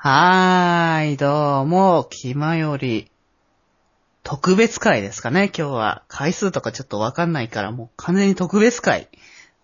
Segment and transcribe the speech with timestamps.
[0.00, 3.10] はーい、どうも、気まより、
[4.22, 6.04] 特別会ですかね、今日は。
[6.06, 9.08] 回数とかちょっとわかんないから、もう完全に特別会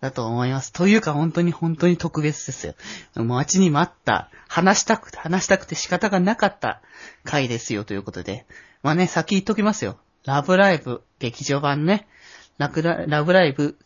[0.01, 0.73] だと思います。
[0.73, 2.73] というか、本当に本当に特別ですよ。
[3.15, 6.81] 待ちに待った、話したくて、話したくて仕方がなかった
[7.23, 8.45] 回ですよ、ということで。
[8.83, 9.97] まあね、先言っときますよ。
[10.25, 12.09] ラブライブ劇場版ね。
[12.57, 13.77] ラブラブライブ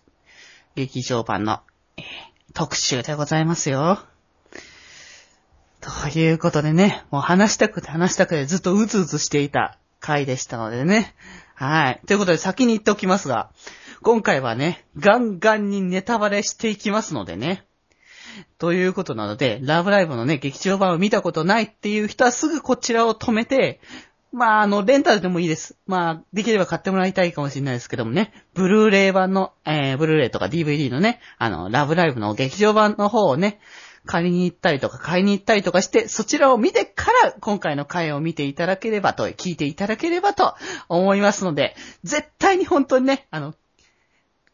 [0.73, 1.59] 劇場版の、
[1.97, 2.05] えー、
[2.55, 4.03] 特集でございますよ。
[5.81, 11.15] ということでね、もう話したくて話したくてずっとうつうつしていた回でしたのでね。
[11.55, 12.01] はい。
[12.05, 13.51] ということで先に言っておきますが、
[14.01, 17.65] 今回はね、ガンガンにネタバレしていきますのでね。
[18.57, 23.79] ということなので、ラブライブのね、劇場版を見たことないっていう人はすぐこちらを止めて、
[24.31, 25.77] まあ、あの、レンタルでもいいです。
[25.87, 33.59] まあ、できれば買ってもらいたいかもしれないですけどもね、ブルーレイ版の、えー、ブルーレイとか DVD のね、あの、ラブライブの劇場版の方をね、
[34.05, 40.55] 借りに行ったりとか買いに行ったりとかして、そちらを見てから今回の回を見ていただければと、聞いていただければと
[40.87, 43.53] 思いますので、絶対に本当にね、あの、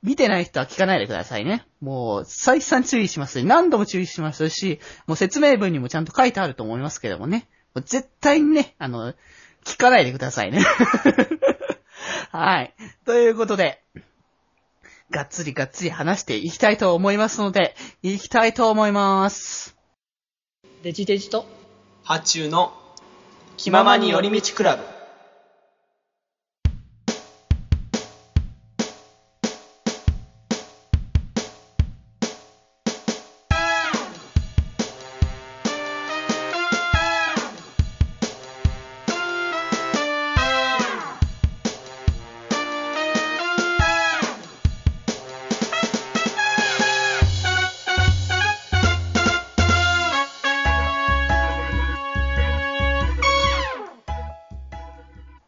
[0.04, 1.66] 見てない人は聞かないでくださいね。
[1.82, 3.44] もう、再三注意します。
[3.44, 7.48] 何度も注意しますし、もう説明文にもちゃんと書いてあると思いますけどもね。
[7.74, 9.14] もう絶対にね、あの、
[9.64, 10.64] 聞かないでくださいね。
[12.32, 12.76] はい。
[13.06, 13.82] ということで、
[15.12, 19.76] がっつりがっつり話していきたいと思いますので、いきたいと思います。
[20.84, 21.46] デジデジと、
[22.04, 22.74] 発注の、
[23.58, 24.95] 気ままに寄り道クラブ。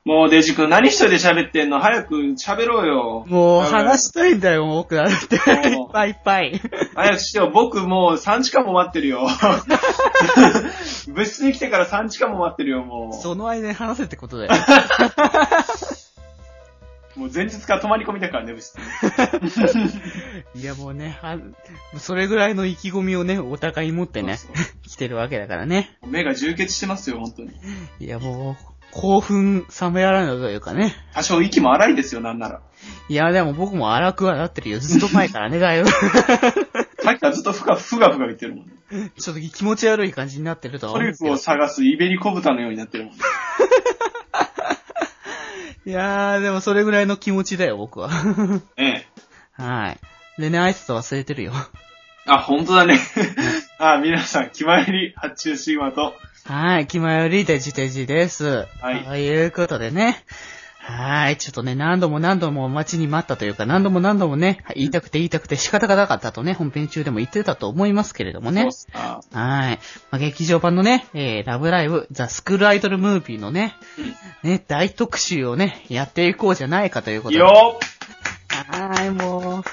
[0.08, 1.82] もうデジ君何一人で喋ってんの？
[1.82, 3.26] 早く喋ろうよ。
[3.28, 5.36] もう話したいんだよ、僕だって。
[5.36, 5.42] いっ
[5.92, 6.62] ぱいいっぱい。
[6.96, 7.52] 早くしてよ。
[7.54, 9.28] 僕もう3時間も待ってるよ。
[11.14, 13.22] 物質に来てから3時間も待ってるよ、もう。
[13.22, 14.54] その間に話せってことだよ。
[17.18, 18.78] もう前日から泊まり込みだからね、物質
[20.56, 21.20] いやもうね、
[21.98, 25.98] それぐらいの意気込みをね、お互い持ってね、そうそう来てるわけだからね。
[26.06, 27.52] 目が充血してますよ、本当に。
[28.00, 30.96] いやもう、興奮冷めやらぬというかね。
[31.14, 32.62] 多少息も荒いですよ、なんなら。
[33.10, 34.80] いや、でも僕も荒くはなってるよ。
[34.80, 35.90] ずっと前からね、だいぶ。
[35.90, 35.98] さ
[37.12, 39.12] っきからずっとふがふがふが言ってるもんね。
[39.20, 43.20] ちょっと気持ち悪い感じになってるとトリュフを探すイベリコ豚のようになってるもんね。
[45.86, 48.10] いやー、でもそれぐらいの気持ちだよ、僕は。
[48.76, 49.08] ええ。
[49.54, 50.42] はい。
[50.42, 51.54] でね、挨拶忘れてるよ。
[52.26, 53.00] あ、ほんとだね。
[53.80, 56.14] あ、皆さん、決まり発注シグマと、
[56.48, 58.68] はい、気まよりデジデジです。
[58.80, 59.04] はい。
[59.04, 60.24] ということでね。
[60.80, 68.62] はい、ちょっとね、何度も何度も待ちに待ったというか、何度も何度もね、言いたくて言いたくて仕方がなかったとね、本編中でも言ってたと思いますけれどもね。
[68.62, 69.80] そうすはい。
[70.10, 73.76] まあ、劇場版のね、えー、ラブライブ、ザ・スクールアイドルムービーのね、
[74.42, 77.40] ね、大特集をね、やっていこうじゃないかということで。
[77.40, 77.78] よ
[78.70, 79.66] はい、も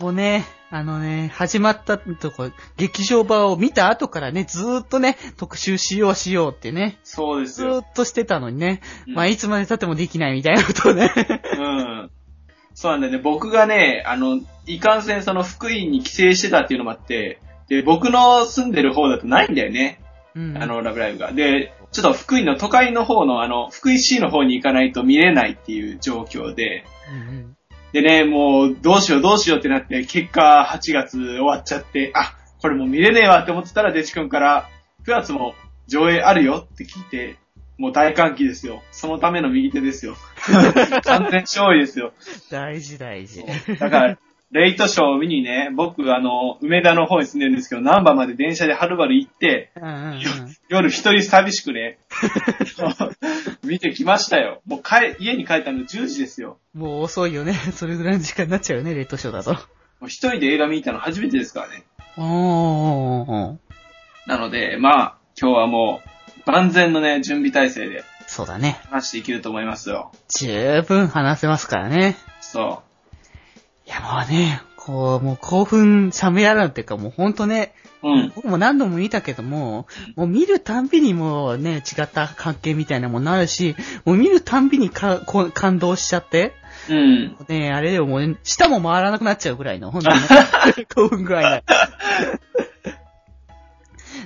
[0.00, 6.98] う、もうね、あのね、始まったとこ、劇場版を見た後からね、ずーっとね、特集しようしようってね。
[7.04, 7.74] そうですよ。
[7.74, 8.80] ずーっとしてたのにね。
[9.06, 11.12] うん、まあ、いつまで経ってもできないみたいなことをね。
[11.58, 12.10] うん。
[12.74, 13.18] そうなんだよね。
[13.18, 20.00] 僕がね、あの、いかんせんその福井に帰省してたっていうのもあって、で、僕の住んでる方だとないんだよね。
[20.34, 20.58] うん。
[20.60, 21.32] あの、ラブライブが。
[21.32, 27.56] で、ちょっと福井の都会の方の、あの、福井市の方に行かないと見れないっていう状況で、うんうん、
[27.92, 34.68] でね、もう、どうしようどうしようってなって、結果8月終わっちゃって、あ、これもう見れねえわって思ってたら、デチ君から、
[35.04, 35.54] 9月も
[35.86, 37.36] 上映あるよって聞いて、
[37.78, 38.82] もう大歓喜ですよ。
[38.90, 40.16] そのための右手ですよ。
[41.04, 42.12] 完全勝利ですよ。
[42.50, 43.44] 大事大事。
[43.78, 44.18] だから、
[44.56, 50.20] レイトショーを見にね、僕、あの、梅田の方に住んでるんですけど、南波まで電車ではるばる行って、うんうんうん、
[50.70, 51.98] 夜一人寂しくね、
[53.62, 54.62] 見てきましたよ。
[54.66, 56.58] もう帰、家に帰ったの10時ですよ。
[56.72, 57.52] もう遅いよね。
[57.76, 59.52] それぐらいの時間になっちゃうよね、レイトショーだと。
[59.52, 61.84] もう一人で映画見たの初めてですからね。
[62.16, 63.56] おー。
[64.26, 66.00] なので、まあ、今日はも
[66.46, 68.04] う、万全のね、準備体制で。
[68.26, 68.80] そうだね。
[68.88, 70.12] 話していけると思いますよ。
[70.28, 72.16] 十分話せますからね。
[72.40, 72.85] そう。
[73.86, 78.32] いや、もうね、こう、もう興奮冷めやらんっていうか、もうほんとね、うん。
[78.34, 79.86] 僕も何度も見たけども、
[80.16, 83.74] もう見るたんびにもうね、違った関係みたいなもんなるし、
[84.04, 86.52] もう見るたんびにかこ感動しちゃって、
[86.88, 87.36] うん。
[87.48, 90.16] ねあれでももう、舌も回らなくなっちゃうぐらいの、ほんとに、
[90.94, 91.62] 興奮具合だ。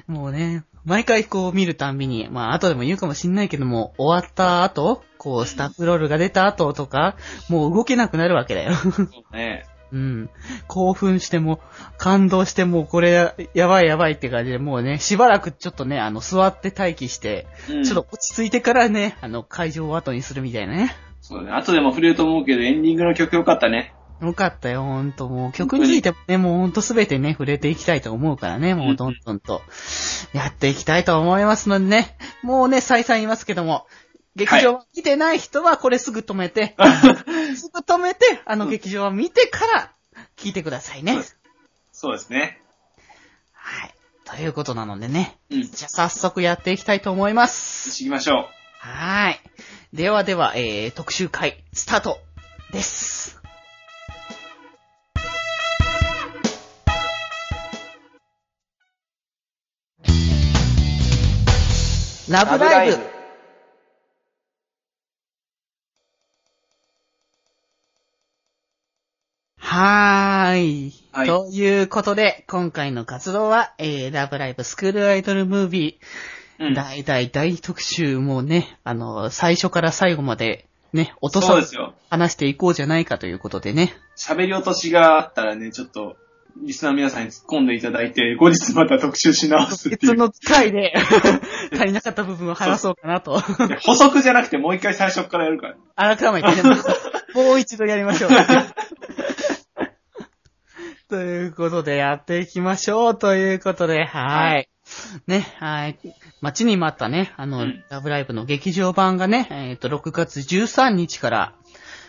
[0.06, 7.14] もうね、毎回こう見るたんびに、まあ後でも言うかもしんないけども、終わった後、こうスタッフロールが出た後とか、
[7.50, 8.72] もう動けなくなるわけだよ。
[8.72, 9.66] そうね。
[9.92, 10.30] うん。
[10.66, 11.60] 興奮しても、
[11.98, 20.94] 感動しても、これ、やばいやばいって感じで、もうね、しばらくちょっとね、あの、座って待機して、うんちょっと落ち着いてからね、あの、会場を後にするみたいなね。
[21.20, 21.56] そうだね。
[21.58, 23.92] 後でも触れると思うけど、エンディングの曲良かったね。
[24.22, 25.28] よかったよ、ほんと。
[25.28, 29.62] もう曲についてもね、もうほんとすべてね、触れていきたいと思うからね、もうどんどんと、
[30.32, 32.16] やっていきたいと思いますのでね。
[32.42, 33.86] もうね、再三言いますけども、
[34.36, 36.76] 劇場見てない人はこれすぐ止めて、
[37.56, 39.92] すぐ止めて、あの劇場は見てから、
[40.36, 41.18] 聞いてくださいね。
[41.92, 42.62] そうですね。
[43.52, 43.94] はい。
[44.24, 45.38] ということなのでね。
[45.50, 45.62] うん。
[45.62, 47.90] じゃあ早速やっていきたいと思います。
[47.90, 48.46] 行きましょう。
[48.78, 49.40] はーい。
[49.92, 52.20] ではでは、えー、特集会、スタート
[52.72, 53.40] です。
[62.30, 63.19] ラブライブ
[69.70, 70.92] はーい。
[71.12, 76.74] はいということで、今回の活動は、えー、ラブライブスクールアイドルムービー、うん。
[76.74, 81.76] 大大大特集もね、あの、最初から最後までね、落とさず。
[82.10, 83.94] 話していこうじゃないかということでね。
[84.16, 86.16] 喋り落としがあったらね、ちょっと、
[86.64, 90.12] リスナーの皆さんに突っ込んでいただいて、 後日また特集し直すっていう。
[90.14, 90.94] 別の回で
[91.72, 93.40] 足りなかった部分を話そうかなと。
[93.68, 96.16] で補足じゃなくてもう一回最初からやるから。
[96.16, 96.76] 改めてね、
[97.34, 98.30] もう一度やりましょう。
[101.10, 103.18] ということで、やっていきましょう。
[103.18, 104.68] ということで、ははい
[105.26, 105.30] い。
[105.30, 105.98] ね、はい。
[106.40, 111.52] 待ちに待ったね、あの、うんラブライブの劇場版がね、えっ、と、6月13日から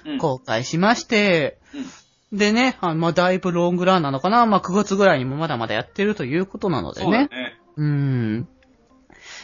[0.06, 0.18] うん。
[0.20, 1.86] 公開しまして、うん
[2.32, 7.06] でね、あまあ、だいぶロングランなのかなまあ、9月ぐらいにもまだまだやってるということなのでね。
[7.06, 7.58] そうだね。
[7.84, 8.48] ん。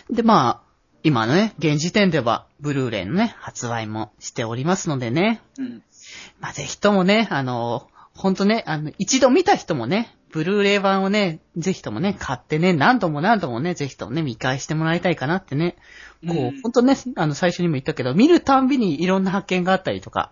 [0.10, 0.68] で、まあ、
[1.04, 5.42] 今のね、現時点では、ブルーレイのね、発売もしておりますのでね。
[5.58, 5.84] うん。
[6.40, 15.78] まあ、ぜひともね、あの、ほんとね、あの、一度見た人もね、ブルーレイ版をね、ぜひともね、買ってね、何度も何度もね、ぜひともね、見返してもらいたいかなってね。
[16.28, 20.32] こう、うんほんとね、あの、最初にも言ったけど、見るたんびにいろんな発見があったりとか、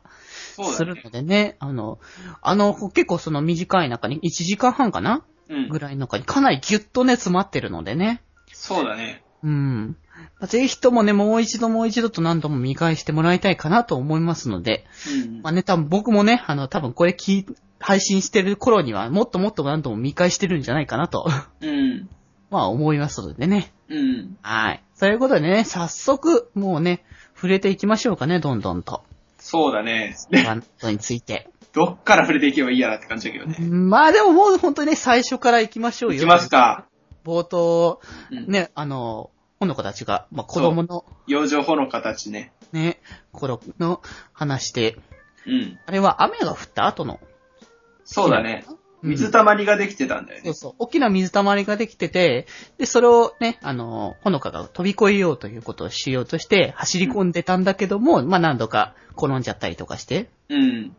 [0.63, 1.09] するの。
[1.11, 1.99] でね、あの、
[2.41, 5.79] あの、結構その短い中に、1時間半かなうんぐ。
[5.79, 8.21] らいの中にかなりギュッとね、詰まってるのでね。
[8.51, 9.23] そうだね。
[9.43, 9.97] うん。
[10.39, 14.85] まあぜひともね、もう一度もう一度と何度も見返してもらいたいかなと思いますので、
[15.23, 17.45] うんまあね、多分僕もね、あの、多分これ聞い、
[17.85, 21.29] 配信してる頃には、もっともっと何度も見返してるんじゃないかなと、
[21.61, 22.09] うん。
[22.49, 23.71] まあ思いますのでね。
[23.89, 24.37] うん。
[24.41, 24.83] はい。
[24.95, 27.05] そういうことでね、早速、もうね、
[27.35, 29.03] 触れていきましょうかね、どんどんと。
[29.37, 30.15] そうだね。
[30.31, 31.47] バンドについて。
[31.73, 33.59] どっから触れていけばいいやなって感じだけどね。
[33.59, 36.17] まあでももう本当にね、最初から行きましょうよ。
[36.17, 36.85] いきますか。
[37.23, 38.01] 冒頭、
[38.31, 38.47] うん。
[38.47, 39.29] ね、あの、
[39.59, 42.51] ほの子たちが、まあ子供の養生法の形ね。
[42.71, 42.99] ね、
[43.31, 44.01] 頃の
[44.33, 44.97] 話で、
[45.45, 45.79] うん。
[45.85, 47.19] あれは雨が降った後の。
[48.05, 48.65] そうだね。
[48.69, 50.45] うん水たまりができてたんだよね。
[50.45, 50.73] そうそう。
[50.79, 52.47] 大きな水たまりができてて、
[52.77, 60.29] で、それをね、あの、ほのかが飛び越えようということをしようとして、走り込んでたんだけども、まあ何度か転んじゃったりとかして。
[60.49, 60.95] うん。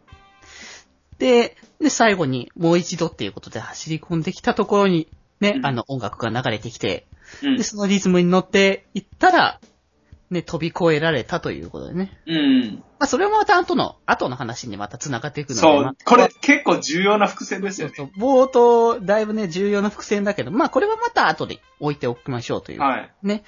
[1.18, 5.08] で、で、最後にもう一度っていうことで走り込んできたところに、
[5.40, 7.06] ね、うんあの音楽が流れてきて、
[7.42, 7.62] うんで、。
[7.62, 9.60] そのリズムに乗っていったら、
[10.30, 12.18] ね、飛び越えられたということでね。
[12.26, 12.82] うん。
[12.98, 15.96] まあそれもまた後の、後の話にまた繋がっていくので、まあそう。
[16.04, 17.94] これ結構重要な伏線ですよね。
[17.96, 18.10] そう。
[18.18, 22.80] 冒頭、だいぶね、重要な伏線だけど、まあこれはまた後で置いておきましょうという。
[22.80, 23.12] はい。
[23.22, 23.44] ね。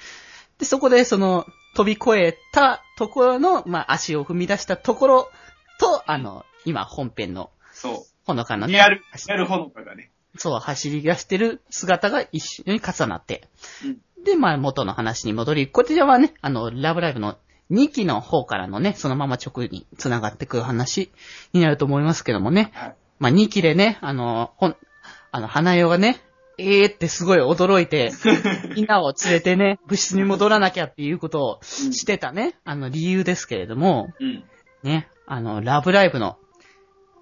[0.57, 1.45] で、そこでその、
[1.75, 5.31] 飛び越えたところの、まあ足を踏み出したところ
[5.79, 8.67] と、あの、今本編の、そほのかのう。
[8.67, 10.11] ね、リアル、リアルほのかがね。
[10.37, 13.47] そう、走り出してる姿が一緒に重なって。
[14.25, 17.37] で、まあ元の話に戻り、こちらはね、あの、ラブライブの
[17.71, 21.11] 2期の方からのね、そのまま直に繋がってくる話
[21.53, 22.71] になると思いますけどもね。
[22.73, 22.95] はい。
[23.19, 24.75] まあ、2期でね、あの、ほん、
[25.31, 26.21] あの、花代がね、
[26.57, 28.11] えーってすごい驚いて、
[28.75, 34.43] みんなを連れてね、部室に戻らなきゃっていうことをしてたね、あの理由ですけれども、うん。
[34.83, 36.37] ね、あの、ラブライブの、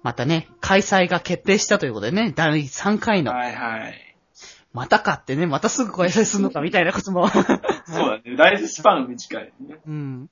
[0.02, 4.07] またね、開催が決定したということでね、第3回の、はいはい。
[4.72, 8.36] またかってね、またすぐ開催するのかみたいなことも、 そうだね。
[8.36, 9.80] ライフスパン短いね。
[9.86, 10.30] うん。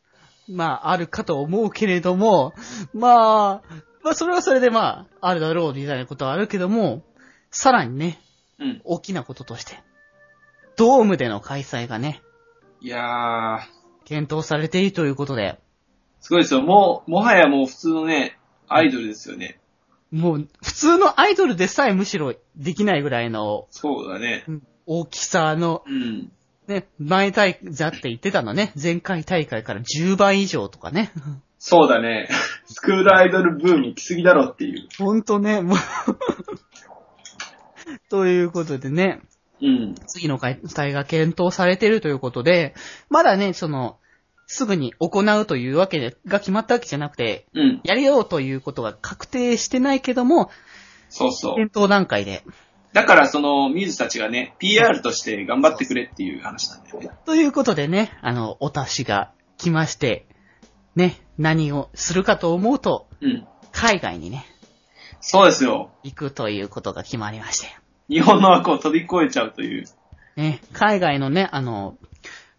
[0.48, 2.52] まあ、あるかと思うけれども、
[2.92, 7.02] まあ、まあ、それはそれでまあ、あるだろうみたいなことはあるけども、
[7.50, 8.20] さらにね、
[8.58, 8.80] うん。
[8.84, 9.82] 大きなこととして、
[10.76, 12.22] ドームでの開催がね、
[12.80, 13.58] いやー、
[14.04, 15.58] 検討されているということで、
[16.20, 16.62] すごいですよ。
[16.62, 18.38] もう、もはやもう普通のね、
[18.68, 19.58] アイドルですよね。
[20.10, 24.44] もう、普通のアイドルでさえむしろできないぐらいのそうだね。
[24.86, 26.32] 大きさのうん。
[26.68, 28.72] ね、前大会だって言ってたのね。
[28.80, 31.12] 前回大会から10倍以上とかね。
[31.58, 32.28] そうだね。
[32.66, 34.88] スクールアイドルブーム行き過ぎだろっていう。
[34.98, 35.78] ほんとね、もう。
[38.10, 39.22] ということでね、
[39.62, 39.94] うん。
[40.06, 42.74] 次の開催が検討されているということで、
[43.08, 43.98] まだね、その、
[44.46, 47.80] すぐに行うというわけでが決まったわけじゃなくて、うん。
[47.84, 50.50] やりようということが確定してないけども、
[51.08, 51.56] そうそう。
[51.56, 52.42] 検討段階で。
[52.92, 57.10] だからそのミューズたちがね、PR として頑張ってくれっていう話なんだよね。
[57.26, 60.26] ということでね、あの、お達しが来まして、
[60.94, 63.46] ね、何をするかと思うと、うん。
[63.72, 64.46] 海外にね、
[65.20, 65.90] そうですよ。
[66.04, 67.66] 行くということが決まりまして。
[68.08, 69.84] 日本の枠を飛び越えちゃうという。
[70.36, 71.98] ね、海外のね、あの、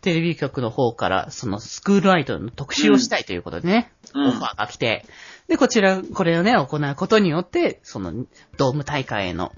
[0.01, 5.05] テレビ局の方から、そのスクールアイドルの特集をしたいということでね、うんオファーが来て、
[5.47, 8.25] で、こちら、これをね、行うことによって、その、
[8.57, 9.53] ドーム大会への、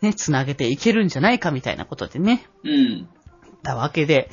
[0.00, 3.08] ね、つなげていけるんじゃないかみたいなことでね、うん。
[3.62, 4.30] たわけで、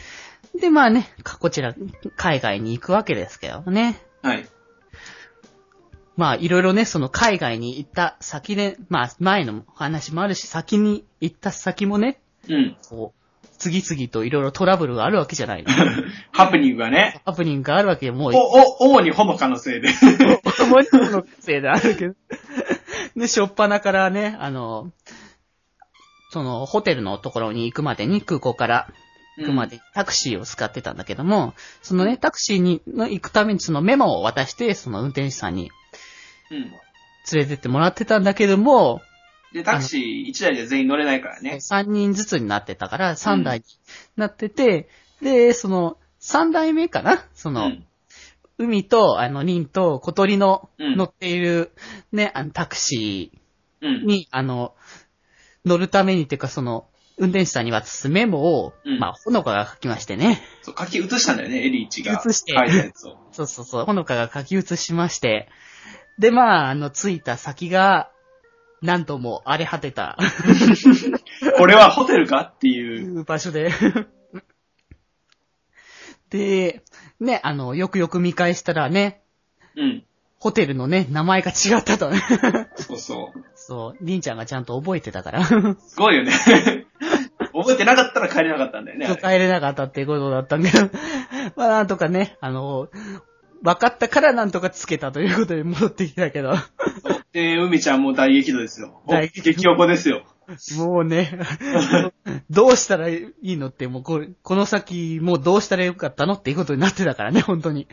[0.59, 1.75] で、まあね、かこちら、
[2.15, 4.01] 海外に行くわけですけどね。
[4.21, 4.47] はい。
[6.15, 12.77] まあ、いろいろね、その海外に行った先で、まあ、前のお話もあるし、先に行った先もね、うん。
[12.89, 13.16] こう、
[13.57, 15.69] 次々といろいろトラブルがあるわけじゃないの。
[16.31, 17.21] ハプニングがね。
[17.25, 19.89] ハプニングがあるわけで、もう、お、お、主にホモカのせいで。
[19.89, 22.15] もちろんのせいであるけど。
[23.15, 24.91] で、しょっぱなからね、あの、
[26.31, 28.87] その、ホテルのところに行くまでに、空港から
[29.37, 35.71] 行くまでタクシーを使ってたんだけども、そのね、タクシーにの行くためにそのメモを渡して、その運転手さんに
[36.51, 36.59] うん。
[36.59, 39.01] 連れてってもらってたんだけども、
[39.57, 41.55] で、タクシー1台で全員乗れないからね。
[41.55, 43.65] 3人ずつになってたから、3台に
[44.15, 44.87] なってて、
[45.21, 47.25] で、その、3台目かな？
[47.33, 47.85] その、うん。
[48.59, 51.71] 海と、あの、リンと小鳥のうん乗っている、
[52.11, 53.31] ね、あの、タクシ
[53.81, 54.05] うーん。
[54.05, 54.75] に、あの、
[55.65, 56.87] 乗るためにっていうか、その、
[57.17, 60.41] 運転手さんに渡すメモを、うんまあ、ほのかが書きましてね。
[60.61, 62.13] そう、書き写したんだよね、エリーチが。
[62.19, 63.17] 写して書いたやつを。
[63.31, 65.49] そうそうそう、ほのかが書き写しまして。
[66.19, 68.11] で、まあ、あの、着いた先が、
[68.81, 70.17] なんとも荒れ果てた
[71.57, 73.01] これはホテルかっていう。
[73.01, 73.71] いう場所で。
[76.29, 76.83] で、
[77.19, 79.21] ね、あの、よくよく見返したらね、
[79.75, 80.03] うん。
[80.39, 82.21] ホテルのね、名前が違ったとね。
[82.75, 83.39] そうそう。
[83.55, 85.43] そう、りんちゃんがちゃんと覚えてたから。
[85.43, 85.55] す
[85.97, 86.31] ごいよね。
[87.53, 89.07] 覚えてなかったら帰れなかったんだよね。
[89.07, 90.89] あれ帰れなかったっていうことだったんだけど、
[91.55, 92.89] まあなんとかね、あの、
[93.63, 96.53] 分かったからなんとかつけたということで戻ってきたけど、
[97.33, 99.01] で、海ちゃんも大激怒ですよ。
[99.07, 100.23] 大激怒激おこですよ。
[100.77, 101.39] もうね、
[102.49, 107.87] どうしたらいいのって、もうこれこの先、もうどうしたらよかったのっていうことになってたからね、本当に。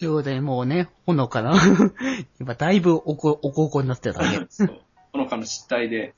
[0.00, 1.54] ということで、もうね、ほのかな。
[2.40, 4.46] 今、だいぶおこ、おこおこになってたね。
[4.48, 4.80] そう。
[5.12, 6.14] ほのかの失態で、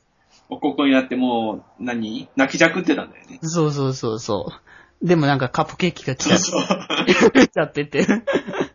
[0.48, 2.28] おここになってもう、何？
[2.36, 3.38] 泣きじゃくってたんだよね。
[3.42, 4.52] そうそうそうそ
[5.02, 5.06] う。
[5.06, 7.30] でもなんかカップケーキが来たそうそう。
[7.34, 8.06] 来ちゃってて。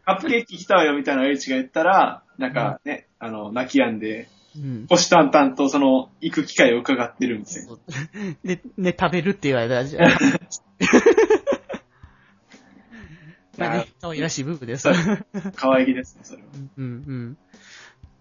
[0.08, 4.88] カップケーキ来たわよみたいなエリチが言ったら、なんかね、あの、泣き止んで、うん。
[4.88, 7.68] 虎視眈々とその、行く機会を伺ってるみたいな。
[7.68, 7.80] そう
[8.48, 10.06] で、ね、食べるって言われたじゃん。
[13.58, 14.88] まあね、可愛らしい部分です。
[15.58, 16.48] 可愛げですね、それは。
[16.78, 17.38] うんうん。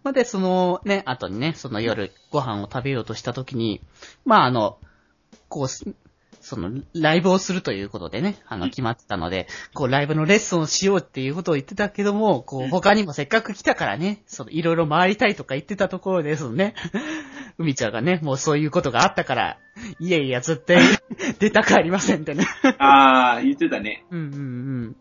[0.02, 3.80] まあで、そのね、後にね、その夜ご飯を食べようとした時に、
[4.24, 4.80] まああの、
[5.48, 5.84] こうす、
[6.46, 16.76] その、ライブをするということでね、あの、決まってたので、こう、ライブのレッスンをしようっていうことを言ってたけども、こう、他にもせっかく来たからね、その、いろいろ回りたいとか言ってたところですね。
[17.58, 19.58] 海ちゃんがね、もうそういうことがあったから、
[19.98, 20.78] いやいや、絶対
[21.40, 22.46] 出たくありませんってね。
[22.78, 24.04] あー、言ってたね。
[24.12, 24.38] うんうんう
[24.84, 24.96] ん。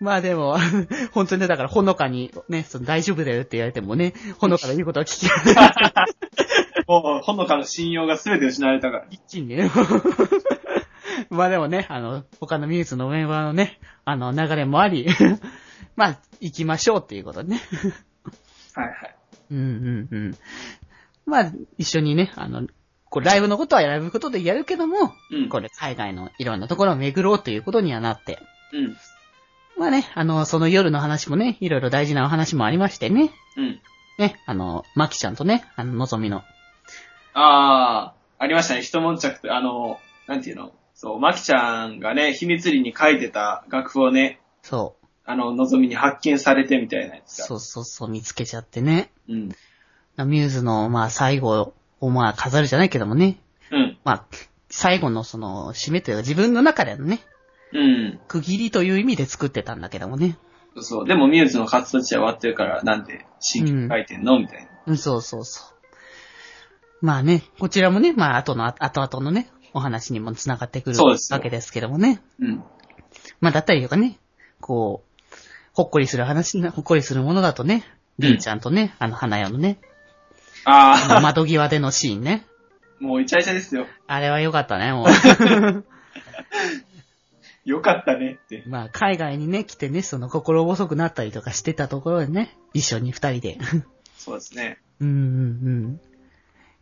[0.00, 0.58] まあでも、
[1.12, 5.30] 本当にね、だからほのかにね、その大丈夫だよって言われてもね、ほのかの言うことは聞き
[6.86, 9.06] もう、ほのかの信用が全て失われたから。
[9.10, 9.70] 一気にね。
[11.30, 15.08] まあでもね、あの、他のミューズのメンバーのね、あの、流れもあり、
[15.96, 17.60] まあ、行きましょうっていうことでね。
[18.74, 19.16] はいはい。
[19.50, 20.36] うんうんうん。
[21.24, 22.66] まあ、一緒にね、あの、
[23.08, 25.48] こうライブのことはライブのことでやるけども、うん。
[25.48, 28.38] これ海外のいろんなところを巡ろうということにはなって、
[28.72, 28.96] うん。
[29.78, 33.30] まあね、あの、その夜の話もね、いろいろ大事なお話もありましてね。
[33.56, 33.80] うん。
[34.18, 36.42] ね、あの、マキちゃんとね、あの、のぞみの。
[37.34, 38.82] あー、ありましたね。
[38.82, 40.72] 一悶着と、あの、なんていうの？
[40.94, 45.06] そう、まきちゃんがね、秘密裏に書いてた楽譜をね、そう。
[45.26, 47.44] あの、のぞみに発見されてみたいなやつが。
[47.44, 49.10] そうそうそう、見つけちゃってね。
[49.28, 49.48] うん。
[50.26, 53.38] ミューズの、まあ、最後を、まあ、飾るじゃないけどもね。
[53.70, 53.98] うん。
[54.04, 54.24] まあ、
[54.70, 57.20] 最後のその、締めというか、自分の中でのね、
[57.72, 58.20] うん。
[58.28, 60.38] 区切りという意味で作ってたんだけどもね。
[60.80, 61.06] そう。
[61.06, 64.70] でもミューズの活動地は終わってるから、なんで新曲書いてんのみたいな。
[64.86, 65.76] うん、そうそうそう。
[67.04, 72.22] まあね、こちらもね、まあ後の、後々のね、お話にも繋がってくるわけですけどもね。
[72.40, 72.64] うん。
[73.40, 74.18] まあだったりとかね、
[74.60, 75.36] こう、
[75.72, 77.84] ほっこりする話な、ほっこりするものだとね、
[78.18, 79.78] りんちゃんとね、あの花屋のね、
[80.64, 82.46] あのあ窓際でのシーンね。
[83.00, 83.86] あ、もうイチャイチャですよ。
[84.06, 85.06] あれは良かったね、もう。
[87.66, 88.62] よかったねって。
[88.66, 93.58] まあ、海外にね、来てね、その心細くなったりとかしてたところでね、一緒に二人で。
[94.16, 94.78] そうですね。
[95.00, 95.18] うんうんう
[95.88, 96.00] ん。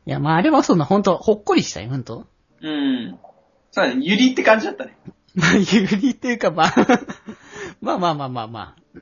[0.07, 2.27] いや、まあ、あれはそんな、ほんと、ほっこりしたよ、ほんと。
[2.61, 3.19] うん。
[3.71, 4.95] そうだね、ゆりって感じだったね。
[5.35, 6.75] まあ、有利っていうか、まあ、
[7.81, 8.61] まあまあまあまあま
[8.95, 9.01] あ。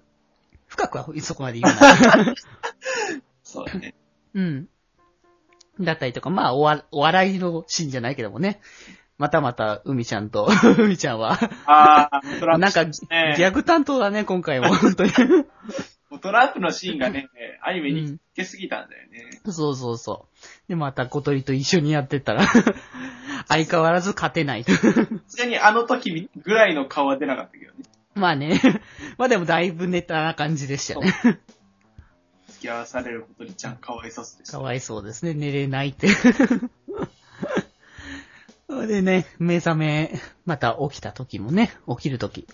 [0.68, 2.34] 深くはそこまで言うな。
[3.42, 3.96] そうだね。
[4.34, 4.68] うん。
[5.80, 8.60] だったりとか、まあ、おわ、お笑いのシーンじゃないけどもね。
[9.22, 10.48] またまた、海ちゃんと、
[10.78, 15.12] 海ちゃんは、ああ、トランプなんか、ギャグ担当だね、今回も、 本当に。
[16.20, 17.28] トランプのシーンがね、
[17.62, 19.30] アニメにつけすぎたんだよね。
[19.46, 20.26] そうそうそ
[20.66, 20.68] う。
[20.68, 22.44] で、また小鳥と一緒にやってたら、
[23.46, 24.64] 相変わらず勝てない。
[24.64, 27.84] 普通にあの時ぐらいの顔は出なかったけどね。
[28.16, 28.60] まあね。
[29.18, 31.12] まあでもだいぶネタな感じでしたね。
[32.48, 34.58] 付き合わされることにちゃんかわいそうでした。
[34.58, 35.34] かわいそうですね。
[35.34, 36.08] 寝れないって。
[38.86, 42.46] でね、目覚め、また起きた時もね、起きる時、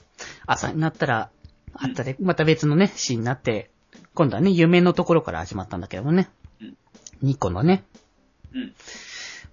[0.46, 1.30] 朝になったら、
[1.74, 3.70] あったで、また別のね、シーンになって、
[4.14, 6.28] 今度はね、夢のところから始まったんだけどもね。
[6.60, 6.76] うん
[7.22, 7.84] ニコのね、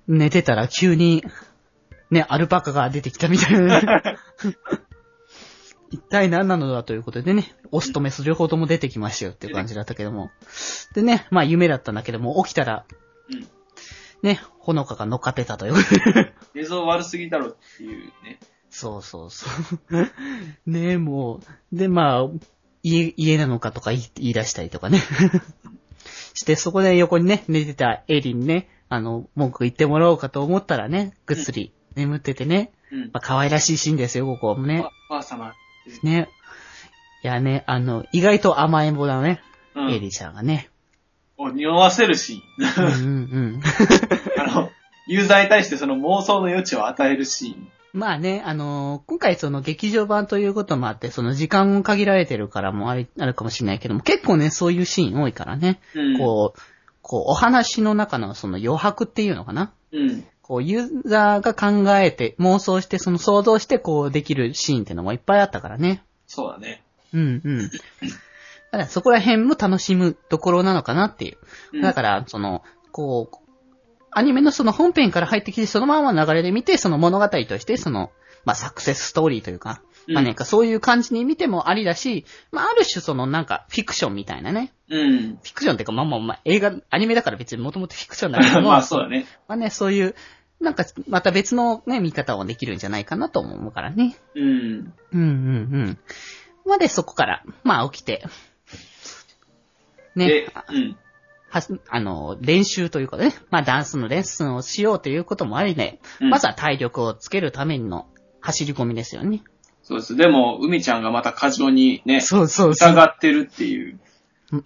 [0.08, 0.20] うん。
[0.20, 1.24] 寝てたら急に、
[2.12, 4.18] ね、アルパカが出てきたみたいなね。
[5.92, 10.30] 一体何なのだということでね、オスとメス両方とも出てきましたよっていう感じだったけども。
[10.94, 12.86] でね、まあ夢だったんだけども、起きたら、
[13.30, 13.48] うん。
[14.22, 15.74] ね、ほのかが乗っかってたという。
[16.56, 18.40] 映像悪すぎだろっていうね。
[18.70, 19.48] そうそうそ
[19.90, 20.10] う。
[20.70, 21.42] ねも
[21.72, 22.30] う、でまあ、
[22.84, 25.00] 家、家なのかとか言い出したりとかね。
[26.34, 33.00] して、そこで横にね、寝てたエリンにね、あの、文句言ってもらおうかと思ったらね、ぐっすり眠っててね、うん。
[33.06, 35.14] まあ、可愛らしいシーンですよ、ここもねお。
[35.14, 35.54] ばあ様。
[36.04, 36.30] ね。
[37.24, 39.42] いやね、あの、意外と甘えん坊だね、
[39.74, 39.92] うん。
[39.92, 40.70] エリちゃんがね。
[41.38, 42.86] を匂わせるシーン。
[42.86, 43.62] うんうんうん。
[44.40, 44.72] あの、
[45.08, 47.68] ユーザーに対してその妄想の余地を与えるシーン。
[47.94, 55.80] まあね、あのー今回その劇場版ということもあって、その時間も限られてるからもあるあるかもしれないけども、結構ね、そういうシーン多いからね。
[55.94, 56.18] うん。
[56.18, 56.60] こう、
[57.02, 60.26] こう、お話の中のその余白っていうのかなうん。
[60.42, 66.04] こう、ユーザーが考えて、妄想して、その想像して、こう、できるシーンっていうのもいっぱいあったからね。
[66.28, 66.84] そうだね。
[67.14, 67.72] うんうん。
[68.78, 71.38] だからそこら辺も楽しむところなのかなっていう。
[71.74, 73.38] うんだから、その、こう、
[74.12, 78.12] アニメのその本編から入ってきて、そのままの流れで見て、その物語として、その、
[78.46, 84.72] まあ、サクセスストーリーというか、まあ、うんなんかそういう感じに見てもありだし、まあ、ある種そのなんかフィクションみたいなね。
[84.90, 85.38] うん。
[85.38, 89.26] フィクションっていうか、まあまあまあ、映画、アニメだから別にもともとフィクションだけども、 まあそうだね。
[89.48, 90.16] まあね、そういう、
[90.62, 94.16] なんか、また別のね、見方をできるんじゃないかなとも思うからね。
[94.36, 94.44] うん。
[94.44, 95.98] うんうんうん。
[96.66, 98.24] まあで、そこから、まあ起きて、
[100.16, 100.98] ねで、、うん。
[101.50, 108.08] はあの、練習というかね、まあダンスのレッスンをしようということもありね、うんまずは体力をつけるための
[108.42, 109.44] 走り込みですよね。
[109.84, 110.16] そうです。
[110.16, 112.70] でも、海ちゃんがまた過剰にね、そうそう。
[112.72, 114.00] 疑ってるっていう、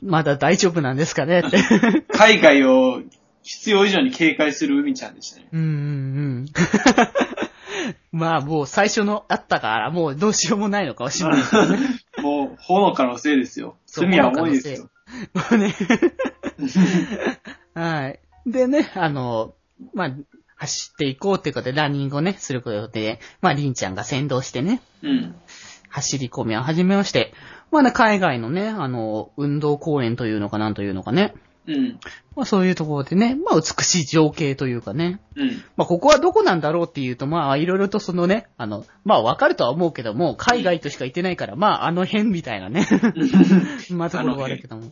[0.02, 1.58] まだ大丈夫なんですかねって。
[2.12, 3.02] 海外を
[3.44, 5.48] 必要以上に警戒する海ちゃんでしたね。
[5.52, 5.72] うんうんう
[6.42, 6.46] ん。
[8.12, 11.46] まあもう最初のあったからもうどうしようもないのかもしれないね。
[12.22, 13.78] もう、ほのかのせいですよ。
[13.88, 14.90] 罪は重いですよ。
[15.58, 15.76] ね。
[17.74, 18.20] はい。
[18.46, 19.54] でね、あの、
[19.94, 20.12] まあ、
[20.56, 25.36] 走っていこうっていうことで、ランニングをね、することで、まあ、リンちゃんが先導してね、うん。
[25.90, 27.34] 走り込みを始めまして、
[27.72, 31.34] まあね、海外のね、あの、運動公園というのかなんというのかね、
[31.68, 32.00] うん。
[32.36, 35.50] まあそういうところでね、まあ美しい情景というかね、うん。
[35.78, 42.88] まあここはどこなんだろうっていうと、まあいろいろとそのね、あの、まあわかるとは思うけども、海外としか行ってないから、まああの辺みたいなね、
[43.92, 44.92] まあところはあるけども。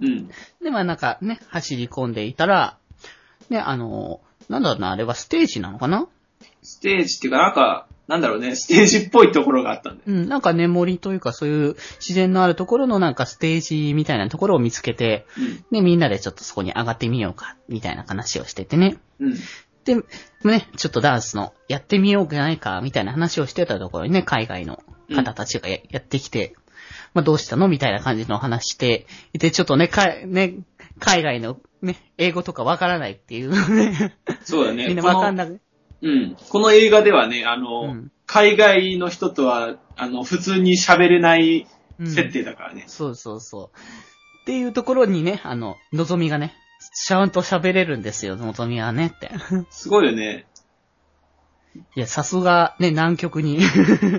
[0.00, 0.28] うん。
[0.62, 2.76] で、まあなんかね、走り込んでいたら、
[3.50, 6.06] ね、あの、なんだろうな、あれはステージなのかな？
[6.62, 10.02] ステージっていうか、なんか、なんだろうね、ステージっぽいところがあったんだよ。
[10.06, 15.64] うん、なんかね、森というかそういう自然のあるところのなんかステージみたいなところを見つけて、うん。
[15.70, 18.96] で、みんなでちょっとそこに上がってみようか、みたいな話をしててね。
[19.20, 19.34] うん。
[19.84, 19.96] で、
[20.44, 24.82] ね、ちょっとダンスのやってみようじゃないか、みたいな話をしてたところにね、海外の
[25.14, 26.54] 方たちがや,、ってきて、
[27.14, 27.68] まあどうしたの？
[27.68, 30.54] みたいな感じの話して、で、ちょっとね、かね、
[30.98, 34.86] 海外のね、英語とかわからないっていうね、そうだね。
[34.88, 35.60] みんなわかんななく、
[36.02, 36.36] うん。
[36.48, 41.66] この映画ではね、あの、うん海外の人とは、あの、普通に喋れない
[41.98, 42.84] うん設定だからね。
[42.86, 43.78] そうそうそう。
[44.42, 46.54] っていうところにね、あの、のぞみがね、
[46.94, 49.30] ちゃんと喋れるんですよ、のぞみはねって。
[49.70, 50.46] すごいよね。
[51.96, 53.58] いや、さすが、ね、南極に、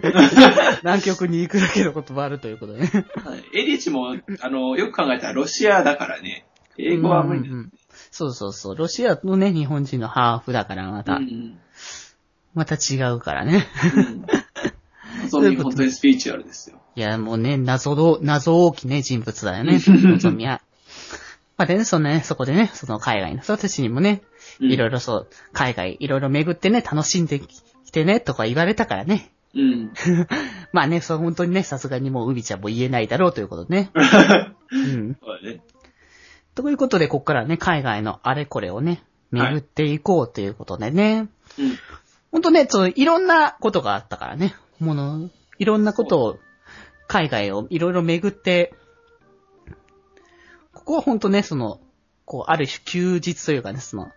[0.83, 3.05] 南極に行くだけのこともあるということでね。
[3.53, 6.45] エリチも、あの、よく考えたらロシアだからね。
[6.77, 7.71] 英語は無理だ、うんうん
[8.11, 8.75] そうそうそう。
[8.75, 11.59] ロシアのね、日本人のハーフだからまた、うん
[12.55, 13.67] また違うからね。
[15.21, 15.29] うん。
[15.29, 16.81] そういう本当にスピリチュアルですよ。
[16.95, 20.61] いや、もうね、謎の、謎大きね、人物だよね、のぞみは。
[21.59, 24.21] まあでね、そのね、そこでね、その海外の人たちにもね、
[24.61, 29.33] うんいろいろそう、海外いろいろ巡ってね、楽しんできてね、とか言われたからね。
[29.53, 29.91] うん。
[30.71, 33.91] まあね、そう本当にね、さすがにもう海ちゃんも言えないだろうということでね。
[34.71, 35.17] うん。
[35.21, 35.61] そうだね。
[36.55, 41.27] ということで、こっからね、海外のあれこれをね、巡っていこうということでね。
[41.57, 41.77] うん。
[42.31, 44.55] ほんとね、そう、いろんなことがあったからね。
[44.79, 46.39] もの、いろんなことを、
[47.09, 48.75] 海外をいろいろ巡って、
[50.89, 51.79] ここはほんとね、その、
[52.25, 54.11] こう、ある種休日というかね、その、こ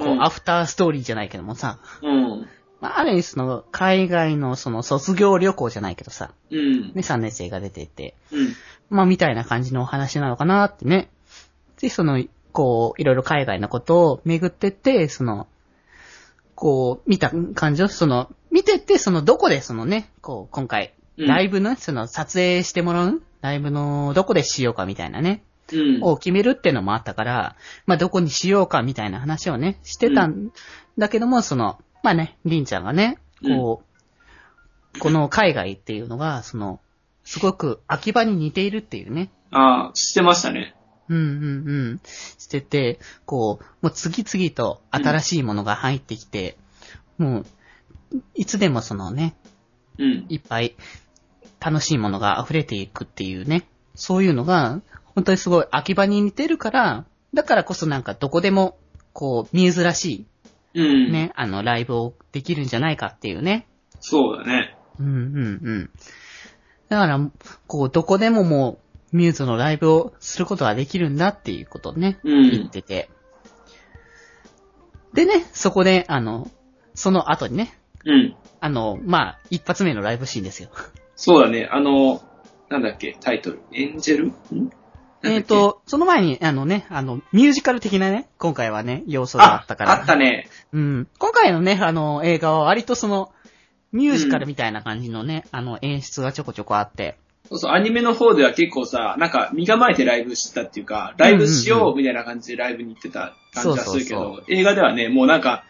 [0.00, 2.46] う、うんアフターストーリーじゃないけどもさ、うん。
[2.82, 6.88] まあ、ある意味その、海外のその、卒業旅行じゃないけどさ、うん。
[6.88, 8.54] ね、3年生が出てて、うん。
[8.90, 11.08] まあ、みたいな感じのお話なのかなってね。
[11.80, 12.22] で、その、
[12.52, 15.46] こう、いろいろ海外のことを巡ってって、その、
[16.54, 23.22] こう、見た感じを、その、見てって、その、どこで、そのね、こう、今回、うんライブの、その、撮影してもらう？
[23.40, 25.40] ライブの、どこでしようかみたいなね、うん。
[26.00, 27.56] を決めるっていうのもあったから、
[27.86, 30.50] まあ、どこにしようかみたいな話をね、してたん
[30.98, 33.82] だけども、その、まあね、りんちゃんがね、こ
[34.94, 36.80] う、この海外っていうのが、その、
[37.24, 40.74] すごく秋葉に似ているっていうね、ああ、知ってましたね。
[41.08, 42.00] うんうんうん。
[42.04, 46.56] してて、こう、もう次々と新しいものが入ってきて、
[47.18, 47.46] もう、
[48.34, 49.36] いつでもそのね、
[49.98, 50.26] うん。
[50.28, 50.74] いっぱい
[51.60, 54.80] 楽しいものが溢れていくっていうね、そういうのが、
[55.14, 58.78] 本当にすごい秋葉に似てるから、だからこそなんかどこでも、
[59.12, 60.26] こう、見えずらし
[60.74, 61.12] うい、ん。
[61.12, 63.66] ね、あの、ライブをできるんじゃないかっていうね。
[64.00, 64.76] そうだね。
[64.98, 65.20] うんうんう
[65.74, 65.90] ん。
[66.88, 67.30] だから、
[67.66, 68.78] こう、どこでもも
[69.12, 73.10] う、ミューズのライブをすることができるんだっていうことをね、うん言ってて。
[75.12, 76.50] でね、そこで、あの、
[76.94, 78.36] その後にね、うん。
[78.60, 80.70] あの、まあ、一発目のライブシーンですよ。
[81.14, 81.68] そうだね。
[81.70, 82.22] あの、
[82.70, 83.60] なんだっけ、タイトル。
[83.72, 84.26] エンジェル？
[84.28, 84.72] ん？
[85.24, 89.92] えっ、、と、その前に、あのね、あの、ミュージカル的なね、今回はね、要素がああったから。
[89.92, 90.48] あったね。
[90.72, 91.08] うん。
[91.18, 93.32] 今回のね、あの、映画は割とその、
[93.92, 97.18] ミュージカルみたいな感じのね、あの、演出がちょこちょこあって。
[97.48, 105.64] そうそう、アニメの方では結構さ、なんか身構えてライブしてたっていうか、ライブしようみたいな感じでライブに行ってた感じがするけそうそうど、映画ではね、もうなんか、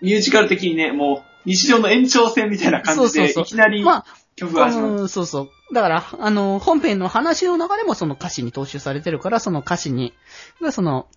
[0.00, 4.04] ミュージカル的にね、もう日常の延長線みたいな感じで、そうそうそういきなりまあ、
[4.38, 4.74] 始まる。
[4.76, 5.74] うん、そうそう。
[5.74, 10.14] だから、あの、本編の話の流れもその歌詞に踏襲されてるから、その歌詞に、
[10.60, 11.08] がその、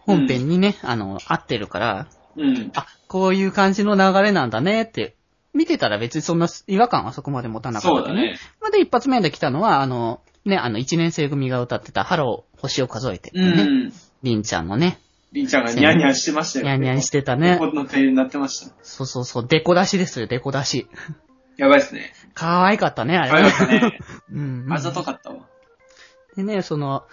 [0.00, 2.70] 本編にね、あの、合ってるから、うん。
[2.74, 5.16] あ、こういう感じの流れなんだねって、
[5.52, 8.38] 見てたら別にそんな違和感はそこまで持たなかった、そうだね。
[8.60, 13.92] まあで、一発目で来たのは、あの、ね、あの、一年生組が歌ってた、 Hello、星を数えてってうね、ん。
[14.22, 15.00] りんちゃんのね、
[15.32, 18.72] りんちゃんがニャンニャンしてましたよニャンニャンしてたねここの手になってました。
[18.82, 20.86] そうそうそう、デコ出しですよ、デコ出し。
[21.56, 22.12] やばいっすね。
[22.34, 23.42] 可愛かったね、あれ。
[23.42, 23.98] かったね。
[24.30, 24.72] う んうん。
[24.72, 25.48] あざとかったわ。
[26.36, 27.06] でね、その、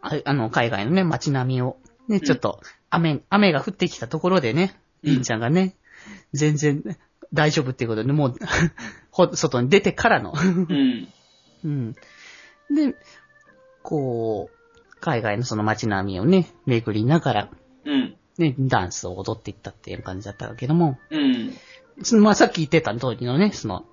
[0.00, 1.76] ああの、海外のね、街並みを、
[2.08, 2.60] ね、ちょっと、
[2.90, 5.76] 雨、雨が降ってきたところでね、うんりんちゃんがね、
[6.32, 6.82] 全然
[7.32, 8.34] 大丈夫っていうことで、もう、
[9.10, 11.08] ほ外に出てからの、うん。
[11.64, 11.94] うん。
[12.70, 12.94] で、
[13.82, 17.50] こう、海外のその街並みをね、巡りながら、
[17.84, 18.16] うん。
[18.38, 21.52] ね、ダンスを踊っていったっていう感じだったけども、うん。
[22.02, 23.84] そのまあ、さっき言ってた通りのね、その、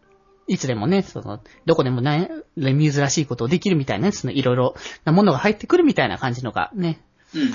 [0.48, 7.02] いつでもね、その、どこでもない、レミューズらしいことをできるみたいなね、その、いろいろなものが入ってくるみたいな感じのがね、
[7.36, 7.54] うん。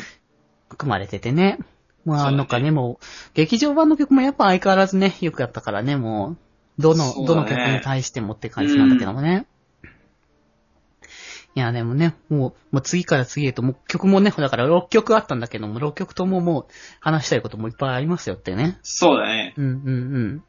[0.77, 1.59] 組まれててね。
[2.05, 3.05] まあ、そうだねなんかね、もう、
[3.35, 6.37] 劇場版の曲もやっぱ相変わらずね、よくやったからね、も
[6.79, 9.47] う、どの、どの曲に対してもって感じなんだけどもね。
[11.57, 16.67] いや、でもね、もう、もう次から次へと、もう曲もね、だから6曲あったんだけども、6曲とももう
[17.01, 18.79] 話したいこともいっぱいありますよってね。
[18.83, 19.55] そうだね。
[19.57, 20.45] うんうんうん。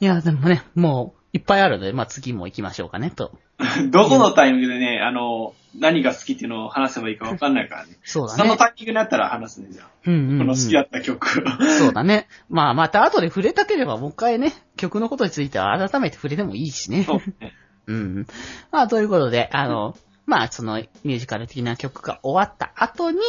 [0.00, 3.38] いや、でもね、もう、いっぱいあるので、まあ次も行きましょうかね、と。
[3.92, 7.98] どこのタイミングでね、あの、何が好きっていうのを話せばいいかわかんないからね。
[8.04, 8.42] そうだね。
[8.42, 9.88] そのタイミングになったら話すね、じゃあ。
[10.06, 10.38] うんうん、うん。
[10.38, 11.44] この好きだった曲。
[11.78, 12.26] そうだね。
[12.48, 17.04] まあ、また後で触れたければ、もう一回ね、曲のことについては改めて触れてもいいしね。
[17.04, 17.52] そうね。
[17.86, 18.26] うん。
[18.70, 23.20] まあ、ということで、あの、まあ、そのミュージカル的な曲が終わった後に、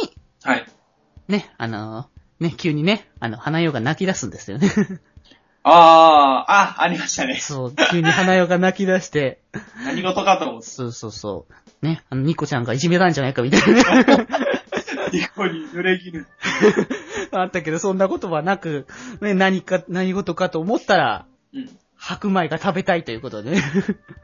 [0.42, 0.66] はい。
[1.28, 2.08] ね、あの、
[2.40, 4.70] ね、急にね、あの、花代が泣き出すんですよね。
[5.64, 7.36] ああ、あ、ありましたね。
[7.36, 9.40] そう、急に花代が泣き出して、
[9.84, 10.66] 何事かと思って。
[10.66, 11.46] そうそうそ
[11.82, 11.86] う。
[11.86, 14.26] ね、あの、ニコちゃんがいじめたんじゃないかみたいなね。
[15.12, 16.26] ニコに濡れ衣。
[17.32, 18.86] あったけど、そんなことはなく、
[19.20, 21.78] ね、何か、何事かと思ったら、うん。
[22.06, 23.62] 白米が食べたいということでね。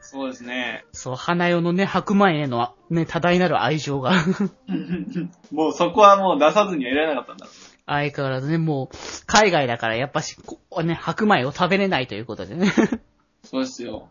[0.01, 0.85] そうですね。
[0.91, 4.11] そう、花代のね、白米へのね、多大なる愛情が。
[5.51, 7.51] もうそこはもう出さずにはいられなかったんだろ
[7.87, 10.37] 相変わらずね、もう、海外だからやっぱし、
[10.69, 12.67] こね、白米を食べれないということでね。
[12.67, 13.47] う。
[13.47, 14.09] そうですよ。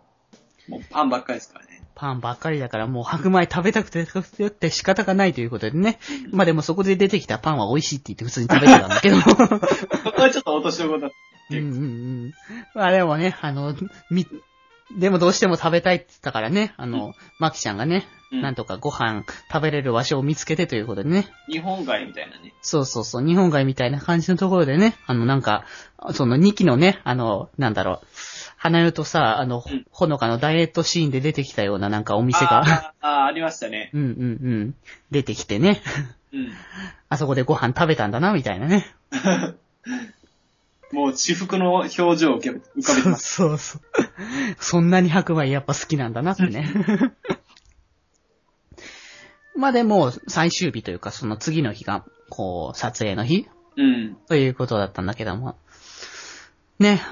[0.66, 1.80] もうパンばっかりですからね。
[1.94, 6.00] パンばっかりだからもう白米食べたくて食べて仕方がないということでね。
[6.32, 9.20] まあでもそこで出てきたパンは美味しいって言って普通に食べてたんだけど。
[10.02, 11.10] そこはちょっと落としどころだっ
[11.50, 11.86] うんうんう
[12.28, 12.34] ん。
[12.74, 13.74] まあでもね、あの、
[14.10, 14.26] み、
[14.98, 21.24] でもどうしても食べたいって言ったからね、あの、マキちゃんがね、うんなんとかご飯食べれる場所を見つけてということでね。
[21.24, 21.52] た。
[21.52, 22.54] 日本海みたいなね。
[22.62, 25.64] そうそうそう、日本海みたいな感じのところでね、あのなんか、
[26.12, 28.06] その2期のね、あの、なんだろう、
[28.56, 33.90] 花代とさ、あの、うんほのかのダイエットシーンで出てきたようななんかお店が、あーあー、ありましたね。
[33.94, 34.10] うんうんう
[34.66, 34.74] ん、
[35.10, 35.82] 出てきてね、
[36.32, 36.52] うん。
[37.08, 38.86] あそこでご飯食べたんだな、みたいなね。
[40.92, 42.60] もう私服の表情を浮かべ
[43.02, 43.34] てます。
[43.36, 43.80] そうそう。
[44.58, 46.68] そんなに白米やっぱ好きなんだなってね。
[49.56, 54.16] まあでも、最終日というか、その次の日が、こう、撮影の日うん。
[54.26, 55.56] ということだったんだけども。
[56.78, 57.02] ね。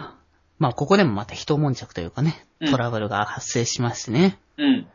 [0.59, 4.39] まあ、ここでもまた一悶着というかね、うんトラブルが発生しましてね。
[4.57, 4.87] うん。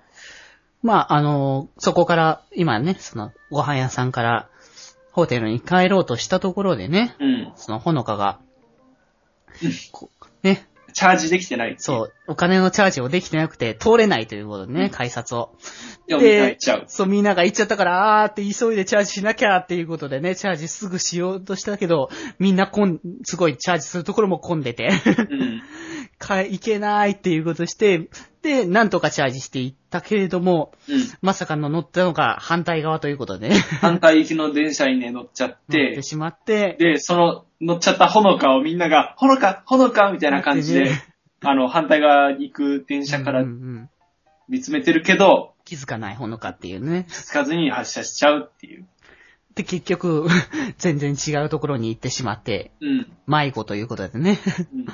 [0.81, 4.49] まあ、あの、そこから、今ね、その、ご飯屋さんから、
[5.13, 7.53] ホテルに帰ろうとしたところでね、うん。
[7.55, 8.39] その、ほのかが、
[9.91, 10.09] こ
[10.43, 11.75] ね、チャージできてない。
[11.77, 15.55] そう、お金のチャージをできてなくて、通れないということでね、改札を。
[16.07, 16.85] でもみんな行っちゃう。
[16.87, 24.89] そう、みんなが行っちゃったから、あーって急いでチャージしなきゃっていうことでね、チャージすぐしようとしたけど、みんなこん、すごいチャージするところも混んでて、
[25.29, 25.61] うん。
[26.19, 28.07] か、いけないっていうことして、で、
[28.65, 30.95] なんとかチャージしていったけれども、うん。
[31.21, 41.03] まさかの乗ったのが反対側ということでね、反対行きの電車にね、乗っちゃっ乗ってて、しまって、で、その、乗っちゃったほのかをみんなが、ほのか、ほのかみたいな感じで、ね
[41.41, 43.89] あの、反対側に行く電車からうんうんうん
[44.49, 47.05] 見つめてるけど、気づかないほのかっていうね。
[47.09, 48.85] 気づかずに発車しちゃうっていう。
[49.55, 50.27] で、結局、
[50.77, 53.07] 全然違うところに行ってしまって、うん。
[53.25, 54.39] 迷子ということでね。
[54.73, 54.85] うん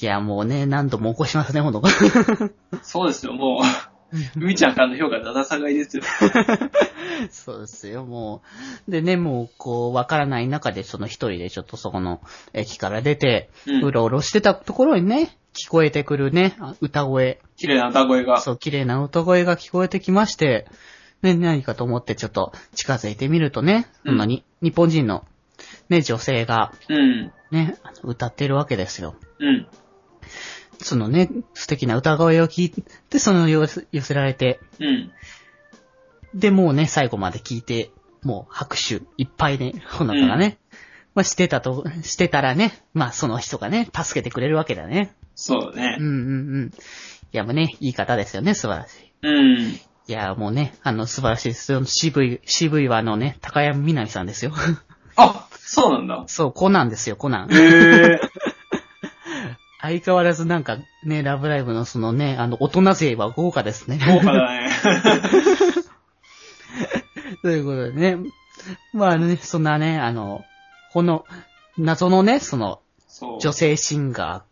[0.00, 1.90] いや、もうね、何度も起こしますね、ほのか。
[2.82, 6.02] そうですよ、もう、海ちゃんからの評価だだ下がりですよ。
[7.30, 8.42] そうですよ、も
[8.88, 8.90] う。
[8.90, 12.20] でね、もう、こう、わからない中で、その一人でちょっとそこの
[12.52, 17.40] 駅から出て、うんうろうろしてたところにね、聞こえてくるね、あ歌声。
[17.56, 18.40] 綺麗な歌声が。
[18.40, 20.66] そう、綺麗な歌声が聞こえてきまして、
[21.22, 25.24] ね、何かと思ってちょっと近づいてみるとね、うんそのに、日本人の、
[25.88, 27.32] ね、女性が、うん。
[27.50, 29.16] ね、歌ってるわけですよ。
[29.38, 29.66] うん。
[30.84, 35.12] そのね、素敵な歌声を聞いて、その寄せ寄せられて、うん。
[36.34, 37.90] で、もうね、最後まで聞いて、
[38.22, 40.58] もう拍手いっぱいね、ほのかがね、
[41.14, 45.14] まあしてたと、してたらね、まあその人がね、助けてくれるわけだね。
[45.34, 46.06] そうだねうん。
[46.06, 46.16] うんう
[46.66, 46.70] ん。
[47.32, 49.12] いやもうね、いい方ですよね、素晴らしい。
[49.22, 49.80] うん。
[50.10, 51.84] いやもうね、あの、素晴らしいですよ。
[51.84, 54.52] 渋い、渋いはあのね、高山みなみさんですよ。
[55.16, 56.24] あ、そうなんだ。
[56.26, 57.48] そう、コナンですよ、コナン。
[57.52, 58.20] へえ。
[59.80, 63.98] 相変わらずなんかね、ラブライブのそのね、あの、大人勢は豪華ですね。
[64.06, 64.68] 豪華だね。
[67.42, 68.18] ということでね。
[68.92, 70.44] まあね、そんなね、あの、
[70.92, 71.24] この、
[71.78, 73.40] 謎のね、その、そう。
[73.40, 74.42] 女性シンガー。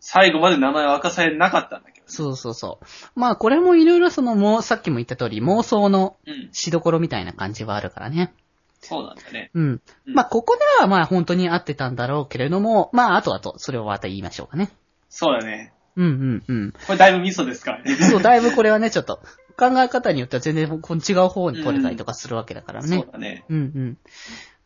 [0.00, 2.06] 最後まで名前は明かされなかったんだけど。
[2.08, 2.84] そうそうそう。
[3.14, 6.48] まあこれもいろいろその、もう、さっきも言った通り、妄想のうん。
[6.52, 8.32] しどころみたいな感じはあるからね。
[8.80, 9.50] そうなんだね。
[9.54, 9.82] うん。
[10.06, 14.70] うんまあここではまあ本当に合ってたんだろうけれども、まああとあと、それをまた言いましょうかね。
[15.08, 15.72] そうだね。
[15.96, 16.72] うんうんうん。
[16.86, 17.96] これだいぶミソですからね。
[17.96, 19.20] そう、だいぶこれはね、ちょっと、
[19.58, 22.96] 考え方によっては全然違う方に取れたりとかするわけだからね。
[22.96, 23.44] そうだね。
[23.48, 23.98] うんうん。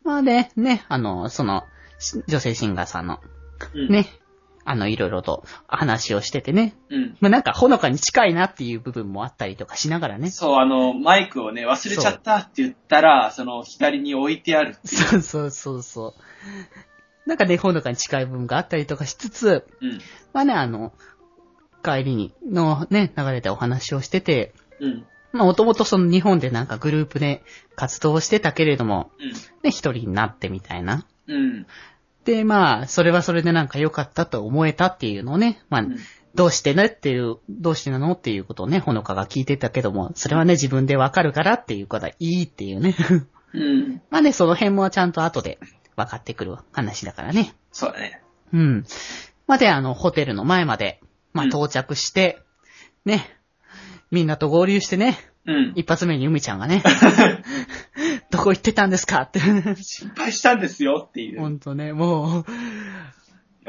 [0.04, 1.64] まあね、ね、あの、その、
[1.98, 3.20] し女性シンガーさんの、
[3.74, 3.88] うん。。
[3.88, 4.06] ね、
[4.64, 6.74] あの、いろいろと話をしててね。
[6.90, 7.16] うん。
[7.20, 10.30] まあなんか、ほのかに近いなっていう部分もあったりとかしながらね。
[10.30, 14.76] そう、あの、マイクをね、忘れちゃったって言ったら、その、左に置いてある。
[14.84, 16.14] そうそうそうそ
[17.26, 17.28] う。
[17.28, 20.00] なんかね、ほのかに近い部分があったりとかしつつ、うん。
[20.32, 20.92] まあね、あの、
[21.82, 25.06] 帰りに、のね、流れたお話をしてて、うん。
[25.32, 27.42] まあもともとその日本でなんかグループで
[27.74, 29.32] 活動してたけれども、うん。
[29.62, 31.06] ね、一人になってみたいな。
[31.26, 31.66] うん。
[32.24, 35.96] で、まあ、それはそれでなんか良かったと思えたっていうのをね、まあ、うん
[36.34, 42.94] どうしてねっていう、どうしてなのっていうことをね、ほのかが聞いてたけども、それはね、自分でわかるからっていうことはいいっていうね。
[43.52, 44.00] うん。
[44.10, 45.58] まあね、その辺もちゃんと後で
[45.94, 47.54] 分かってくる話だからね。
[47.70, 48.22] そうだね。
[48.54, 48.84] うん。
[49.46, 51.00] まあ、で、あの、ホテルの前まで、
[51.34, 52.40] まあ、うん到着して、
[53.04, 53.28] ね、
[54.10, 55.72] みんなと合流してね、うん。
[55.74, 56.82] 一発目に海ちゃんがね、
[58.32, 59.22] どこ行ってたんですか？
[59.22, 59.38] って。
[59.40, 61.40] 心配したんですよっていう。
[61.40, 62.44] ほんとね、もう、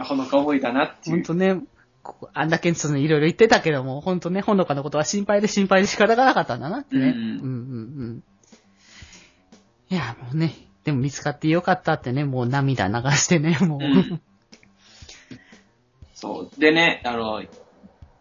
[0.02, 1.15] ほのか思いだなっていう。
[1.17, 1.62] ほんとね、
[2.02, 7.10] ここあんだけそのいろいろ言ってたけども、ほんとね、ほのかのことは心配で心配で仕方がなかったんだなってね。
[7.10, 7.43] うんうんうんう
[8.06, 8.23] ん。
[9.89, 13.80] いや、もうね、でも見つかってよかったってね、もう涙流してね、もう。
[13.84, 14.21] うん
[16.15, 16.60] そう。
[16.60, 17.43] でね、あの、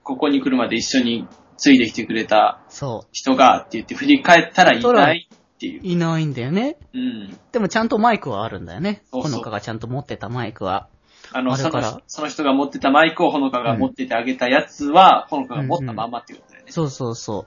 [0.02, 5.28] ここに来るまで一緒についてきてくれたそ人がって言って振り返ったらいない
[5.68, 5.86] っていうう。。
[5.86, 6.76] いないんだよね。
[6.92, 7.38] うん。
[7.52, 9.02] でもちゃんとマイクはあるんだよね。
[9.12, 10.88] そうそうほのかがちゃんと持ってたマイクは。
[11.32, 16.72] あの、そあだからの、その人が持ってたマイクをほのかが持っててあげたやつは、ほのかが持ったまんまっていうことだよね。
[16.72, 17.46] そうそうそ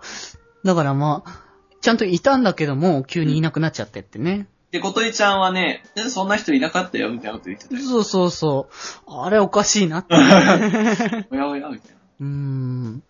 [0.63, 0.67] う。
[0.67, 1.41] だからまあ、
[1.81, 4.47] ちゃんといたんだけども、急にいなくなっちゃってってね。
[4.71, 7.81] で、こといちゃんはね、えそんな人いなかったよ、みたいなこと言ってたよ。
[7.81, 8.67] そうそうそ
[9.07, 9.21] う。
[9.21, 10.15] あれおかしいなって。
[11.31, 11.97] おやおや、みたいな。
[12.21, 13.03] うーん。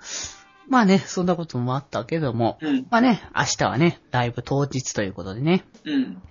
[0.67, 2.57] まあね、そんなこともあったけども。
[2.61, 2.87] うん。
[2.89, 5.63] まあね、明日はね、ライブ当日ということでね。
[5.85, 6.21] うん。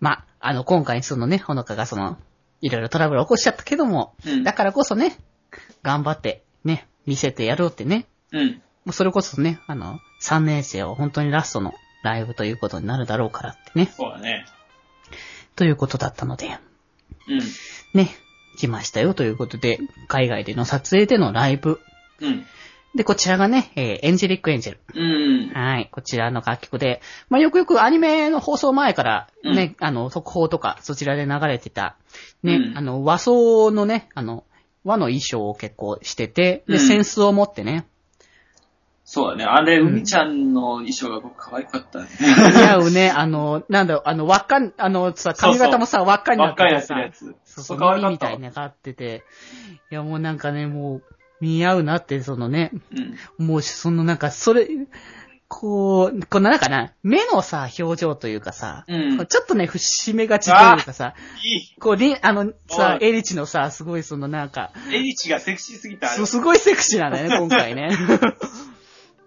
[0.00, 2.18] まあ、あの、今回そのね、ほのかがその、
[2.60, 4.44] いろいろトラブル起こしちゃったけども、うん。
[4.44, 5.18] だからこそね、
[5.82, 8.06] 頑張って、ね、見せてやろうってね。
[8.32, 8.62] うん。
[8.84, 13.86] もうそれこそね、あの、3年生は本当にラストのライブということになるだろうからってね。
[13.86, 14.46] そうだね。
[15.56, 16.58] ということだったので、
[17.28, 17.40] うん。
[17.94, 18.10] ね、
[18.56, 21.80] 来ましたよということで、海外での撮影でのライブ。
[22.20, 22.46] うん。
[22.94, 24.80] で、こちらがね、えーエンジェリックエンジェル。
[24.94, 25.52] うん。
[25.54, 25.88] はい。
[25.92, 31.96] こちらの楽曲で、まあ、よくよくアニメの放送前からね、あの、速報とかそちらで流れてた、
[32.42, 34.44] ね、うんあの、和装のね、あの、
[34.84, 37.86] 和の衣装を結構してて、で、うんセンスを持ってね、
[39.12, 39.44] そうだね。
[39.44, 42.06] あれ、うん海ちゃんの衣装が僕可愛かったね。
[42.20, 47.36] 似合うね、あの、なんだろう、あの、輪っかん、あの、さ、髪型もさ、輪っかになばってかりやってさってるやつ。
[47.44, 49.24] そうそう、可愛かったわ耳みたいになってて、
[49.90, 51.02] いや、もうなんかね、もう、
[51.40, 52.72] 似合うなって、そのね、
[53.38, 53.46] うん。
[53.46, 54.68] もう、そのなんか、それ、
[55.50, 59.26] こう、このなんかな、目のさ、表情というかさ、うん。
[59.26, 61.74] ちょっとね、節目がちというかさ、いい。
[61.80, 66.06] こう、りあの、さ、エリチのさ、すごいそのなんか、エリチがセクシーすぎた。
[66.06, 67.90] そうすごいセクシーなんだよね、 今回ね。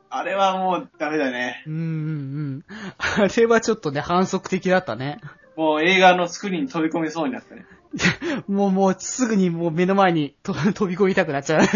[0.09, 1.63] あれはもうダメだね。
[1.67, 2.65] うんうんうん。
[2.97, 5.19] あれはちょっとね、反則的だったね。
[5.57, 7.65] もう映画のスクリーンに飛び込みそうになったね。
[8.47, 11.63] もうもうすぐにもう目の前にと 飛び込みたくなっちゃう。
[11.63, 11.67] い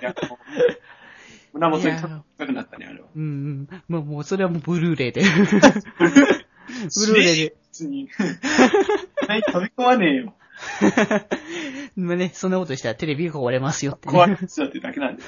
[0.00, 3.08] やもう胸元に飛びたくなったね、あれは。
[3.14, 3.68] うんうん。
[3.88, 5.22] もうもうそれはもうブルーレイで。
[5.22, 7.56] ブルーレイで。
[7.70, 8.08] 別に。
[9.28, 10.34] はい、飛び込まねえよ。
[11.96, 14.12] まあね、そんなことしたらテレビが壊れますよって、ね。
[14.12, 15.22] 怖い人だってだけなんで。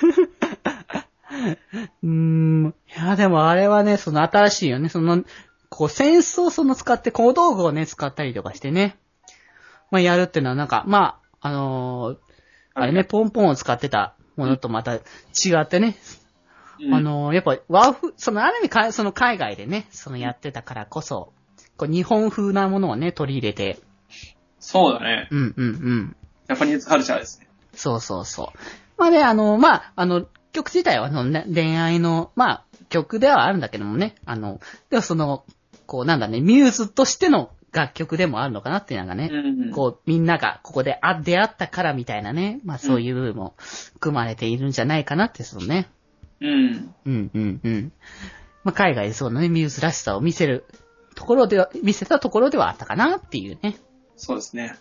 [2.02, 2.74] うーん。
[2.88, 4.88] いや、でもあれはね、その新しいよね。
[4.88, 5.24] その、
[5.68, 8.96] こう、センスをその使って、小道具をね、使ったりとかしてね。
[9.90, 12.18] まあ、やるっていうのはなんか、まあ、あのー
[12.76, 15.00] あれね、ポンポンを使ってたものとまた違
[15.60, 15.96] ってね。
[16.80, 21.32] うんあ、のーやっぱ和風、そのある意味か、その海外でね、そのやってたからこそ、
[21.76, 23.78] こう日本風なものをね、取り入れて、
[24.58, 25.28] そうだね。
[25.30, 26.16] うんうんうん。
[26.48, 27.48] ジャパニーズカルチャーですね。
[27.74, 28.58] そうそうそう。
[28.96, 35.44] まあね、あの、まあ、あの、曲自体はあの、ね、恋愛の、まあ、曲ではあるんだけどもね、あの、でもその、
[35.86, 39.70] こうなんだね、ミューズとしての楽曲でもあるのかなっていうのがね、うん。
[39.72, 43.54] こう、みんながここであ出会ったからみたいなね、まあそういう部分も
[44.00, 45.88] 組まれているんじゃないかなって、そのね。
[46.40, 46.94] うん。
[47.04, 47.92] うんうんうん。
[48.62, 50.64] まあ海外でそのね、ミューズらしさを見せる
[51.14, 53.76] ところでは、見せたところではあったかなっていうね。
[54.16, 54.76] そうですね。